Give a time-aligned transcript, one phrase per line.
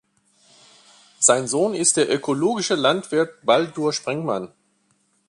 [1.19, 4.51] Sein Sohn ist der ökologische Landwirt Baldur Springmann.